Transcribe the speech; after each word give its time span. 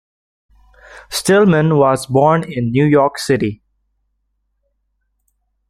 Stillman 1.11 1.77
was 1.77 2.07
born 2.07 2.43
in 2.51 2.71
New 2.71 2.85
York 2.85 3.19
City. 3.19 3.61